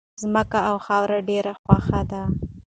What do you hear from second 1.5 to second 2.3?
خوښې دي.